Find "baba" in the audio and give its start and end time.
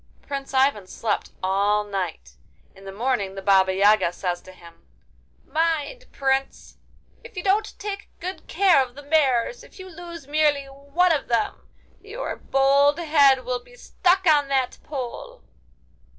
3.43-3.71